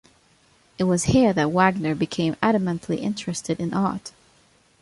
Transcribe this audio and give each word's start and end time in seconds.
It 0.79 0.85
was 0.85 1.03
here 1.13 1.31
that 1.31 1.51
Wagner 1.51 1.93
became 1.93 2.33
adamantly 2.41 2.97
interested 2.99 3.59
in 3.59 3.71
art. 3.71 4.11